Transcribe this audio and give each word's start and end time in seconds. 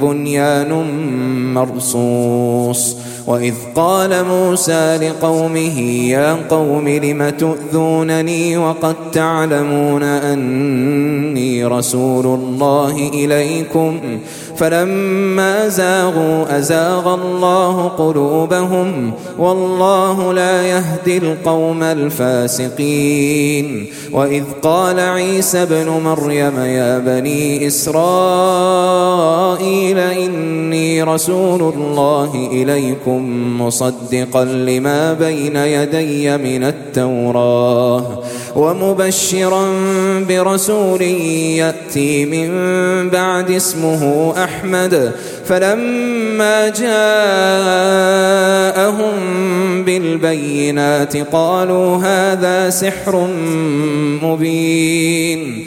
بنيان 0.00 0.72
مرصوص. 1.54 2.96
وإذ 3.26 3.54
قال 3.74 4.24
موسى 4.24 4.96
لقومه 4.96 5.80
يا 6.08 6.36
قوم 6.50 6.88
لم 6.88 7.30
تؤذونني 7.38 8.56
وقد 8.56 8.94
تعلمون 9.12 10.02
أني 10.02 11.64
رسول 11.64 12.26
الله 12.26 13.10
إليكم؟ 13.14 14.00
فلما 14.56 15.68
زاغوا 15.68 16.58
أزاغ 16.58 17.14
الله 17.14 17.88
قلوبهم 17.88 19.12
والله 19.38 20.32
لا 20.32 20.66
يهدي 20.66 21.18
القوم 21.18 21.82
الفاسقين. 21.82 23.86
وإذ 24.12 24.44
قال 24.62 25.00
عيسى 25.00 25.62
ابن 25.62 25.88
مريم 25.88 26.58
يا 26.58 26.98
بني 26.98 27.66
إسرائيل 27.66 27.98
إني 29.98 31.02
رسول 31.02 31.74
الله 31.74 32.48
إليكم 32.52 33.50
مصدقا 33.60 34.44
لما 34.44 35.12
بين 35.12 35.56
يدي 35.56 36.36
من 36.36 36.64
التوراة. 36.64 38.22
ومبشرا 38.56 39.66
برسول 40.28 41.02
يأتي 41.02 42.24
من 42.24 42.50
بعد 43.10 43.50
اسمه 43.50 44.34
أحمد. 44.44 45.12
فلما 45.46 46.68
جاءهم 46.68 47.14
بالبينات 49.84 51.16
قالوا 51.16 51.96
هذا 51.96 52.70
سحر 52.70 53.28
مبين. 54.22 55.66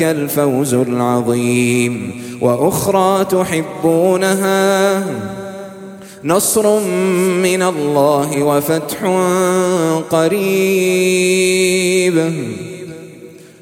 الفوز 0.00 0.74
العظيم. 0.74 2.10
وأخرى 2.40 3.24
تحبونها 3.24 5.04
نصر 6.24 6.80
من 7.42 7.62
الله 7.62 8.42
وفتح 8.42 9.04
قريب. 10.10 12.32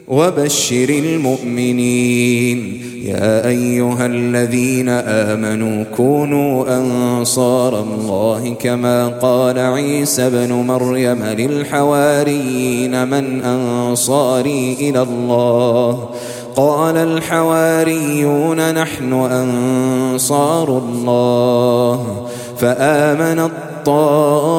وبشر 0.09 0.89
المؤمنين. 0.89 2.83
يا 3.07 3.47
أيها 3.49 4.07
الذين 4.07 4.89
آمنوا 4.89 5.85
كونوا 5.97 6.79
أنصار 6.79 7.81
الله 7.81 8.55
كما 8.61 9.09
قال 9.09 9.59
عيسى 9.59 10.31
بن 10.31 10.53
مريم 10.53 11.25
للحواريين 11.25 13.09
من 13.09 13.43
أنصاري 13.43 14.77
إلى 14.81 15.03
الله. 15.03 16.09
قال 16.57 16.97
الحواريون 16.97 18.75
نحن 18.75 19.13
أنصار 19.13 20.69
الله. 20.69 22.27
فآمن 22.59 23.51
طائفة 23.85 24.51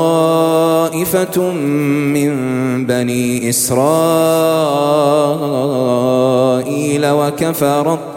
من 2.13 2.31
بني 2.86 3.50
إسرائيل 3.50 3.78
وكفر 7.06 7.94
الطائفة 7.94 8.16